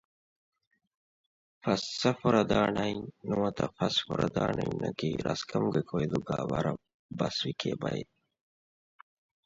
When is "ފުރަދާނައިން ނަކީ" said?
4.05-5.07